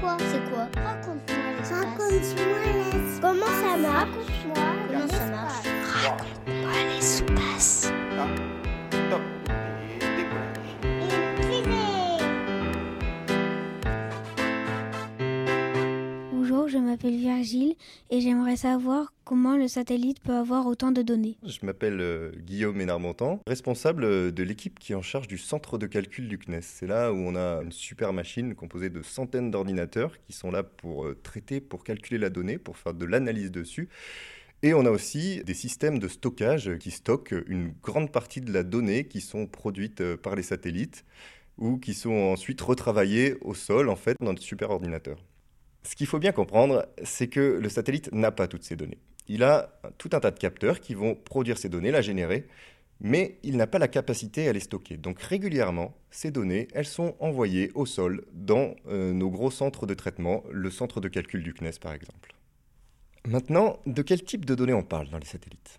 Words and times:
C'est 0.00 0.50
quoi 0.50 0.68
Raconte-moi 0.84 1.52
l'espace. 1.58 1.80
Raconte-moi 1.80 2.58
l'espace. 2.74 3.20
Comment 3.20 3.46
ça 3.46 3.76
marche 3.76 4.08
Raconte-moi 4.08 4.64
Comment 4.88 5.08
ça 5.08 5.26
marche 5.26 6.35
Je 16.68 16.78
m'appelle 16.78 17.16
Virgile 17.16 17.76
et 18.10 18.20
j'aimerais 18.20 18.56
savoir 18.56 19.12
comment 19.24 19.56
le 19.56 19.68
satellite 19.68 20.18
peut 20.20 20.34
avoir 20.34 20.66
autant 20.66 20.90
de 20.90 21.00
données. 21.00 21.38
Je 21.44 21.64
m'appelle 21.64 22.00
euh, 22.00 22.32
Guillaume 22.38 22.76
Ménard-Montan, 22.76 23.40
responsable 23.46 24.04
euh, 24.04 24.32
de 24.32 24.42
l'équipe 24.42 24.80
qui 24.80 24.92
est 24.92 24.96
en 24.96 25.02
charge 25.02 25.28
du 25.28 25.38
centre 25.38 25.78
de 25.78 25.86
calcul 25.86 26.26
du 26.28 26.38
CNES. 26.38 26.62
C'est 26.62 26.88
là 26.88 27.12
où 27.12 27.16
on 27.16 27.36
a 27.36 27.62
une 27.62 27.70
super 27.70 28.12
machine 28.12 28.56
composée 28.56 28.90
de 28.90 29.00
centaines 29.02 29.52
d'ordinateurs 29.52 30.18
qui 30.26 30.32
sont 30.32 30.50
là 30.50 30.64
pour 30.64 31.04
euh, 31.04 31.14
traiter, 31.22 31.60
pour 31.60 31.84
calculer 31.84 32.18
la 32.18 32.30
donnée, 32.30 32.58
pour 32.58 32.76
faire 32.76 32.94
de 32.94 33.04
l'analyse 33.04 33.52
dessus. 33.52 33.88
Et 34.64 34.74
on 34.74 34.86
a 34.86 34.90
aussi 34.90 35.44
des 35.44 35.54
systèmes 35.54 36.00
de 36.00 36.08
stockage 36.08 36.78
qui 36.78 36.90
stockent 36.90 37.34
une 37.46 37.74
grande 37.80 38.10
partie 38.10 38.40
de 38.40 38.52
la 38.52 38.64
donnée 38.64 39.04
qui 39.04 39.20
sont 39.20 39.46
produites 39.46 40.16
par 40.16 40.34
les 40.34 40.42
satellites 40.42 41.04
ou 41.58 41.78
qui 41.78 41.94
sont 41.94 42.10
ensuite 42.10 42.60
retravaillées 42.60 43.36
au 43.42 43.54
sol 43.54 43.88
en 43.88 43.96
fait 43.96 44.16
dans 44.20 44.34
de 44.34 44.40
super 44.40 44.70
ordinateurs. 44.70 45.22
Ce 45.86 45.94
qu'il 45.94 46.08
faut 46.08 46.18
bien 46.18 46.32
comprendre, 46.32 46.84
c'est 47.04 47.28
que 47.28 47.58
le 47.62 47.68
satellite 47.68 48.12
n'a 48.12 48.32
pas 48.32 48.48
toutes 48.48 48.64
ces 48.64 48.74
données. 48.74 48.98
Il 49.28 49.44
a 49.44 49.70
tout 49.98 50.10
un 50.12 50.20
tas 50.20 50.32
de 50.32 50.38
capteurs 50.38 50.80
qui 50.80 50.94
vont 50.94 51.14
produire 51.14 51.58
ces 51.58 51.68
données, 51.68 51.92
la 51.92 52.02
générer, 52.02 52.48
mais 53.00 53.38
il 53.44 53.56
n'a 53.56 53.68
pas 53.68 53.78
la 53.78 53.86
capacité 53.86 54.48
à 54.48 54.52
les 54.52 54.60
stocker. 54.60 54.96
Donc 54.96 55.20
régulièrement, 55.20 55.96
ces 56.10 56.32
données, 56.32 56.66
elles 56.74 56.86
sont 56.86 57.14
envoyées 57.20 57.70
au 57.76 57.86
sol 57.86 58.24
dans 58.32 58.74
euh, 58.88 59.12
nos 59.12 59.30
gros 59.30 59.52
centres 59.52 59.86
de 59.86 59.94
traitement, 59.94 60.42
le 60.50 60.70
centre 60.70 61.00
de 61.00 61.06
calcul 61.06 61.44
du 61.44 61.54
CNES 61.54 61.78
par 61.80 61.92
exemple. 61.92 62.34
Maintenant, 63.24 63.78
de 63.86 64.02
quel 64.02 64.24
type 64.24 64.44
de 64.44 64.56
données 64.56 64.74
on 64.74 64.82
parle 64.82 65.08
dans 65.10 65.18
les 65.18 65.26
satellites? 65.26 65.78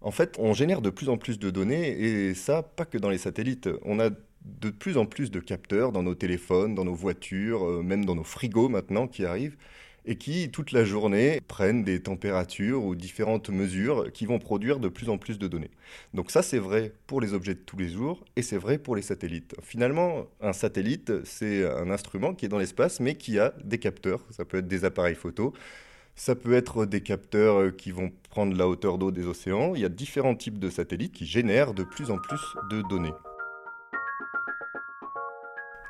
En 0.00 0.12
fait, 0.12 0.36
on 0.38 0.52
génère 0.52 0.82
de 0.82 0.90
plus 0.90 1.08
en 1.08 1.16
plus 1.16 1.38
de 1.38 1.50
données, 1.50 1.88
et 1.88 2.34
ça, 2.34 2.62
pas 2.62 2.84
que 2.84 2.98
dans 2.98 3.08
les 3.08 3.18
satellites. 3.18 3.70
On 3.84 3.98
a 3.98 4.10
de 4.44 4.70
plus 4.70 4.96
en 4.96 5.06
plus 5.06 5.30
de 5.30 5.40
capteurs 5.40 5.92
dans 5.92 6.02
nos 6.02 6.14
téléphones, 6.14 6.74
dans 6.74 6.84
nos 6.84 6.94
voitures, 6.94 7.64
euh, 7.64 7.82
même 7.82 8.04
dans 8.04 8.14
nos 8.14 8.24
frigos 8.24 8.68
maintenant 8.68 9.06
qui 9.06 9.24
arrivent, 9.24 9.56
et 10.06 10.16
qui, 10.16 10.50
toute 10.50 10.72
la 10.72 10.84
journée, 10.84 11.40
prennent 11.48 11.82
des 11.82 12.02
températures 12.02 12.84
ou 12.84 12.94
différentes 12.94 13.48
mesures 13.48 14.12
qui 14.12 14.26
vont 14.26 14.38
produire 14.38 14.78
de 14.78 14.88
plus 14.88 15.08
en 15.08 15.16
plus 15.16 15.38
de 15.38 15.48
données. 15.48 15.70
Donc 16.12 16.30
ça, 16.30 16.42
c'est 16.42 16.58
vrai 16.58 16.92
pour 17.06 17.22
les 17.22 17.32
objets 17.32 17.54
de 17.54 17.60
tous 17.60 17.78
les 17.78 17.88
jours, 17.88 18.22
et 18.36 18.42
c'est 18.42 18.58
vrai 18.58 18.76
pour 18.76 18.96
les 18.96 19.02
satellites. 19.02 19.54
Finalement, 19.62 20.26
un 20.42 20.52
satellite, 20.52 21.24
c'est 21.24 21.64
un 21.66 21.90
instrument 21.90 22.34
qui 22.34 22.44
est 22.44 22.48
dans 22.50 22.58
l'espace, 22.58 23.00
mais 23.00 23.14
qui 23.14 23.38
a 23.38 23.54
des 23.64 23.78
capteurs. 23.78 24.20
Ça 24.30 24.44
peut 24.44 24.58
être 24.58 24.68
des 24.68 24.84
appareils 24.84 25.14
photo. 25.14 25.54
Ça 26.16 26.36
peut 26.36 26.52
être 26.52 26.84
des 26.84 27.00
capteurs 27.00 27.74
qui 27.74 27.90
vont 27.90 28.12
prendre 28.30 28.56
la 28.56 28.68
hauteur 28.68 28.98
d'eau 28.98 29.10
des 29.10 29.26
océans. 29.26 29.74
Il 29.74 29.80
y 29.80 29.84
a 29.84 29.88
différents 29.88 30.36
types 30.36 30.58
de 30.58 30.70
satellites 30.70 31.12
qui 31.12 31.26
génèrent 31.26 31.74
de 31.74 31.82
plus 31.82 32.10
en 32.10 32.18
plus 32.18 32.40
de 32.70 32.82
données. 32.82 33.10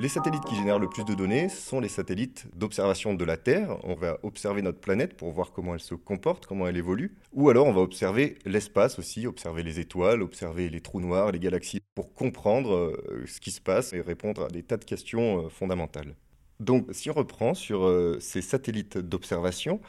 Les 0.00 0.08
satellites 0.08 0.46
qui 0.46 0.54
génèrent 0.54 0.78
le 0.78 0.88
plus 0.88 1.04
de 1.04 1.12
données 1.12 1.50
sont 1.50 1.78
les 1.78 1.90
satellites 1.90 2.46
d'observation 2.56 3.12
de 3.12 3.22
la 3.22 3.36
Terre. 3.36 3.76
On 3.84 3.94
va 3.94 4.18
observer 4.22 4.62
notre 4.62 4.80
planète 4.80 5.14
pour 5.14 5.30
voir 5.30 5.52
comment 5.52 5.74
elle 5.74 5.80
se 5.80 5.94
comporte, 5.94 6.46
comment 6.46 6.66
elle 6.66 6.78
évolue. 6.78 7.14
Ou 7.34 7.50
alors 7.50 7.66
on 7.66 7.74
va 7.74 7.82
observer 7.82 8.38
l'espace 8.46 8.98
aussi, 8.98 9.26
observer 9.26 9.62
les 9.62 9.78
étoiles, 9.78 10.22
observer 10.22 10.70
les 10.70 10.80
trous 10.80 11.02
noirs, 11.02 11.32
les 11.32 11.38
galaxies, 11.38 11.82
pour 11.94 12.14
comprendre 12.14 12.72
euh, 12.72 13.24
ce 13.26 13.40
qui 13.40 13.50
se 13.50 13.60
passe 13.60 13.92
et 13.92 14.00
répondre 14.00 14.44
à 14.44 14.48
des 14.48 14.62
tas 14.62 14.78
de 14.78 14.86
questions 14.86 15.44
euh, 15.44 15.48
fondamentales. 15.50 16.14
Donc 16.60 16.86
si 16.92 17.10
on 17.10 17.14
reprend 17.14 17.52
sur 17.52 17.84
euh, 17.84 18.16
ces 18.20 18.40
satellites 18.40 18.96
d'observation, 18.96 19.82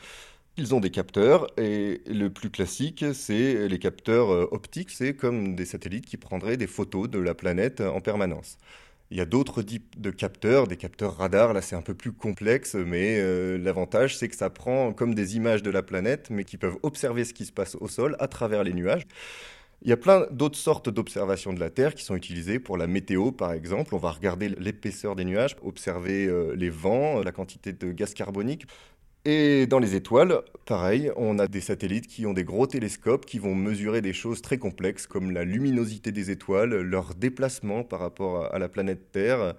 ils 0.58 0.76
ont 0.76 0.82
des 0.82 0.92
capteurs 0.92 1.48
et 1.58 2.02
le 2.06 2.28
plus 2.28 2.50
classique, 2.50 3.06
c'est 3.14 3.70
les 3.70 3.80
capteurs 3.80 4.52
optiques. 4.52 4.90
C'est 4.90 5.16
comme 5.16 5.56
des 5.56 5.66
satellites 5.66 6.06
qui 6.06 6.18
prendraient 6.18 6.58
des 6.58 6.68
photos 6.68 7.10
de 7.10 7.20
la 7.20 7.34
planète 7.34 7.80
en 7.80 8.02
permanence. 8.02 8.58
Il 9.12 9.18
y 9.18 9.22
a 9.22 9.26
d'autres 9.26 9.62
types 9.62 10.00
de 10.00 10.10
capteurs, 10.10 10.68
des 10.68 10.78
capteurs 10.78 11.18
radars, 11.18 11.52
là 11.52 11.62
c'est 11.62 11.76
un 11.76 11.82
peu 11.82 11.94
plus 11.94 12.14
complexe, 12.14 12.76
mais 12.76 13.18
euh, 13.20 13.58
l'avantage 13.58 14.18
c'est 14.18 14.30
que 14.30 14.38
ça 14.38 14.50
prend 14.50 14.94
comme 14.94 15.14
des 15.14 15.36
images 15.36 15.62
de 15.62 15.70
la 15.70 15.84
planète, 15.84 16.30
mais 16.30 16.46
qui 16.46 16.56
peuvent 16.56 16.78
observer 16.82 17.26
ce 17.26 17.34
qui 17.34 17.46
se 17.46 17.52
passe 17.52 17.76
au 17.76 17.90
sol 17.90 18.16
à 18.20 18.30
travers 18.30 18.64
les 18.64 18.74
nuages. 18.74 19.06
Il 19.82 19.90
y 19.90 19.92
a 19.92 19.98
plein 19.98 20.28
d'autres 20.32 20.58
sortes 20.58 20.90
d'observations 20.90 21.52
de 21.52 21.60
la 21.60 21.70
Terre 21.70 21.94
qui 21.94 22.06
sont 22.06 22.16
utilisées 22.16 22.60
pour 22.60 22.78
la 22.78 22.88
météo, 22.88 23.32
par 23.32 23.52
exemple. 23.52 23.96
On 23.96 23.98
va 23.98 24.12
regarder 24.12 24.48
l'épaisseur 24.48 25.16
des 25.16 25.26
nuages, 25.26 25.58
observer 25.62 26.28
euh, 26.28 26.56
les 26.56 26.70
vents, 26.70 27.22
la 27.22 27.32
quantité 27.32 27.74
de 27.74 27.92
gaz 27.92 28.14
carbonique. 28.14 28.66
Et 29.24 29.68
dans 29.68 29.78
les 29.78 29.96
étoiles, 29.96 30.42
pareil, 30.66 31.12
on 31.16 31.38
a 31.38 31.48
des 31.48 31.62
satellites 31.62 32.08
qui 32.08 32.26
ont 32.26 32.34
des 32.34 32.44
gros 32.44 32.66
télescopes 32.66 33.28
qui 33.28 33.38
vont 33.38 33.54
mesurer 33.54 34.02
des 34.02 34.14
choses 34.14 34.42
très 34.42 34.58
complexes 34.58 35.06
comme 35.06 35.30
la 35.30 35.44
luminosité 35.44 36.12
des 36.12 36.32
étoiles, 36.32 36.82
leur 36.82 37.14
déplacement 37.14 37.84
par 37.84 38.00
rapport 38.00 38.52
à 38.52 38.58
la 38.58 38.68
planète 38.68 39.12
Terre, 39.12 39.54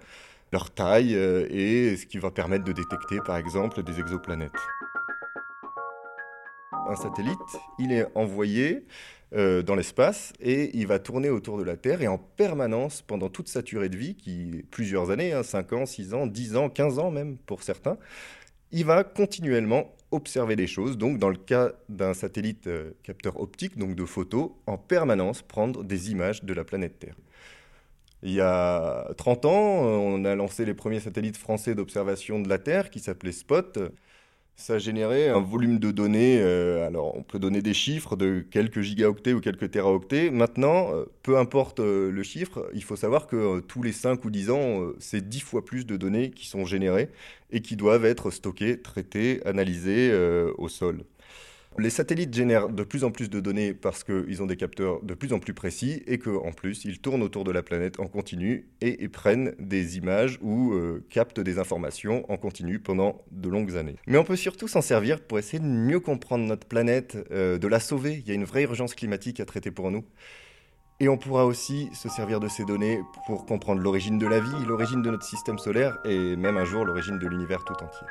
leur 0.51 0.69
taille 0.69 1.15
euh, 1.15 1.47
et 1.49 1.95
ce 1.95 2.05
qui 2.05 2.17
va 2.17 2.29
permettre 2.29 2.65
de 2.65 2.73
détecter 2.73 3.19
par 3.25 3.37
exemple 3.37 3.83
des 3.83 4.01
exoplanètes. 4.01 4.51
Un 6.89 6.97
satellite, 6.97 7.39
il 7.79 7.93
est 7.93 8.05
envoyé 8.15 8.85
euh, 9.33 9.61
dans 9.61 9.75
l'espace 9.75 10.33
et 10.41 10.77
il 10.77 10.87
va 10.87 10.99
tourner 10.99 11.29
autour 11.29 11.57
de 11.57 11.63
la 11.63 11.77
Terre 11.77 12.01
et 12.01 12.07
en 12.09 12.17
permanence 12.17 13.01
pendant 13.01 13.29
toute 13.29 13.47
sa 13.47 13.61
durée 13.61 13.87
de 13.87 13.95
vie, 13.95 14.15
qui 14.15 14.65
plusieurs 14.69 15.09
années, 15.09 15.33
5 15.41 15.71
hein, 15.71 15.77
ans, 15.77 15.85
6 15.85 16.13
ans, 16.13 16.27
10 16.27 16.57
ans, 16.57 16.69
15 16.69 16.99
ans 16.99 17.11
même 17.11 17.37
pour 17.37 17.63
certains, 17.63 17.97
il 18.73 18.85
va 18.85 19.03
continuellement 19.03 19.95
observer 20.11 20.55
des 20.55 20.67
choses. 20.67 20.97
Donc, 20.97 21.19
dans 21.19 21.29
le 21.29 21.37
cas 21.37 21.71
d'un 21.89 22.13
satellite 22.13 22.67
euh, 22.67 22.91
capteur 23.03 23.39
optique, 23.39 23.77
donc 23.77 23.95
de 23.95 24.03
photos, 24.03 24.51
en 24.67 24.77
permanence 24.77 25.41
prendre 25.41 25.83
des 25.83 26.11
images 26.11 26.43
de 26.43 26.53
la 26.53 26.63
planète 26.65 26.99
Terre. 26.99 27.15
Il 28.23 28.31
y 28.31 28.41
a 28.41 29.07
30 29.17 29.45
ans, 29.45 29.51
on 29.51 30.25
a 30.25 30.33
lancé 30.35 30.65
les 30.65 30.73
premiers 30.73 31.01
satellites 31.01 31.37
français 31.37 31.75
d'observation 31.75 32.39
de 32.39 32.49
la 32.49 32.57
Terre 32.57 32.89
qui 32.89 32.99
s'appelaient 32.99 33.33
Spot 33.33 33.79
ça 34.55 34.77
générait 34.77 35.29
un 35.29 35.41
volume 35.41 35.79
de 35.79 35.91
données. 35.91 36.39
Euh, 36.39 36.87
alors, 36.87 37.15
on 37.17 37.23
peut 37.23 37.39
donner 37.39 37.61
des 37.61 37.73
chiffres 37.73 38.15
de 38.15 38.45
quelques 38.51 38.81
gigaoctets 38.81 39.33
ou 39.33 39.41
quelques 39.41 39.71
téraoctets. 39.71 40.29
Maintenant, 40.29 40.93
euh, 40.93 41.05
peu 41.23 41.37
importe 41.37 41.79
euh, 41.79 42.11
le 42.11 42.23
chiffre, 42.23 42.69
il 42.73 42.83
faut 42.83 42.95
savoir 42.95 43.27
que 43.27 43.59
tous 43.61 43.81
les 43.81 43.91
5 43.91 44.23
ou 44.25 44.29
10 44.29 44.51
ans, 44.51 44.91
c'est 44.99 45.27
10 45.27 45.39
fois 45.41 45.65
plus 45.65 45.85
de 45.85 45.97
données 45.97 46.31
qui 46.31 46.47
sont 46.47 46.65
générées 46.65 47.09
et 47.51 47.61
qui 47.61 47.75
doivent 47.75 48.05
être 48.05 48.31
stockées, 48.31 48.79
traitées, 48.81 49.45
analysées 49.45 50.13
au 50.57 50.69
sol. 50.69 51.03
Les 51.79 51.89
satellites 51.89 52.33
génèrent 52.33 52.69
de 52.69 52.83
plus 52.83 53.03
en 53.03 53.11
plus 53.11 53.29
de 53.29 53.39
données 53.39 53.73
parce 53.73 54.03
qu'ils 54.03 54.43
ont 54.43 54.45
des 54.45 54.57
capteurs 54.57 55.01
de 55.01 55.13
plus 55.15 55.33
en 55.33 55.39
plus 55.39 55.53
précis 55.53 56.03
et 56.05 56.19
qu'en 56.19 56.51
plus, 56.51 56.85
ils 56.85 56.99
tournent 56.99 57.23
autour 57.23 57.43
de 57.43 57.51
la 57.51 57.63
planète 57.63 57.99
en 57.99 58.07
continu 58.07 58.67
et, 58.81 59.07
prennent 59.07 59.53
des 59.59 59.97
images 59.97 60.37
ou 60.41 60.73
euh, 60.73 61.05
captent 61.09 61.39
des 61.39 61.59
informations 61.59 62.29
en 62.31 62.37
continu 62.37 62.79
pendant 62.79 63.23
de 63.31 63.49
longues 63.49 63.75
années. 63.75 63.95
Mais 64.07 64.17
on 64.17 64.23
peut 64.23 64.35
surtout 64.35 64.67
s'en 64.67 64.81
servir 64.81 65.19
pour 65.21 65.39
essayer 65.39 65.59
de 65.59 65.65
mieux 65.65 65.99
comprendre 65.99 66.45
notre 66.45 66.67
planète, 66.67 67.17
euh, 67.31 67.57
de 67.57 67.67
la 67.67 67.79
sauver. 67.79 68.21
Il 68.23 68.27
y 68.27 68.31
a 68.31 68.35
une 68.35 68.45
vraie 68.45 68.63
urgence 68.63 68.93
climatique 68.93 69.39
à 69.39 69.45
traiter 69.45 69.71
pour 69.71 69.91
nous. 69.91 70.03
Et 70.99 71.09
on 71.09 71.17
pourra 71.17 71.45
aussi 71.45 71.89
se 71.93 72.07
servir 72.07 72.39
de 72.39 72.47
ces 72.47 72.65
données 72.65 73.01
pour 73.25 73.45
comprendre 73.45 73.81
l'origine 73.81 74.19
de 74.19 74.27
la 74.27 74.39
vie, 74.39 74.65
l'origine 74.67 75.01
de 75.01 75.09
notre 75.09 75.25
système 75.25 75.57
solaire 75.57 75.97
et 76.05 76.35
même 76.35 76.57
un 76.57 76.65
jour 76.65 76.85
l'origine 76.85 77.17
de 77.17 77.27
l'univers 77.27 77.63
tout 77.65 77.73
entier. 77.73 78.07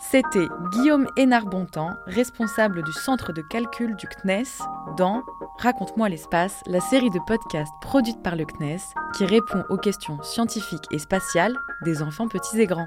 C'était 0.00 0.46
Guillaume 0.70 1.08
Hénard-Bontemps, 1.16 1.90
responsable 2.06 2.84
du 2.84 2.92
centre 2.92 3.32
de 3.32 3.42
calcul 3.42 3.96
du 3.96 4.06
CNES, 4.06 4.62
dans 4.96 5.24
Raconte-moi 5.58 6.08
l'espace, 6.08 6.62
la 6.66 6.80
série 6.80 7.10
de 7.10 7.18
podcasts 7.26 7.72
produite 7.80 8.22
par 8.22 8.36
le 8.36 8.44
CNES 8.44 8.78
qui 9.16 9.26
répond 9.26 9.64
aux 9.68 9.76
questions 9.76 10.22
scientifiques 10.22 10.86
et 10.92 11.00
spatiales 11.00 11.56
des 11.84 12.00
enfants 12.00 12.28
petits 12.28 12.60
et 12.60 12.66
grands. 12.66 12.86